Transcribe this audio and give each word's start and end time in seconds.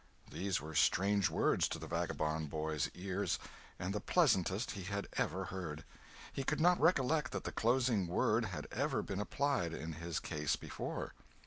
These 0.31 0.59
were 0.59 0.73
strange 0.73 1.29
words 1.29 1.67
to 1.67 1.77
the 1.77 1.85
vagabond 1.85 2.49
boy's 2.49 2.89
ears, 2.95 3.37
and 3.77 3.93
the 3.93 3.99
pleasantest 3.99 4.71
he 4.71 4.81
had 4.85 5.07
ever 5.13 5.45
heard. 5.53 5.83
He 6.33 6.43
could 6.43 6.59
not 6.59 6.81
recollect 6.81 7.31
that 7.33 7.43
the 7.43 7.51
closing 7.51 8.07
word 8.07 8.45
had 8.45 8.65
ever 8.71 9.03
been 9.03 9.19
applied 9.21 9.75
in 9.75 9.93
his 9.93 10.19
case 10.19 10.55
before. 10.55 11.13